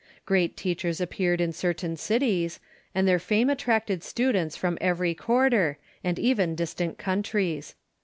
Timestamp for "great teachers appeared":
0.25-1.39